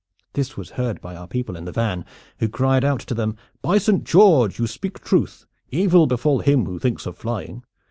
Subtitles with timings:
[0.33, 2.05] This was heard by our people in the van,
[2.39, 4.57] who cried out to them: 'By Saint George!
[4.57, 5.45] you speak truth.
[5.69, 7.61] Evil befall him who thinks of flying!'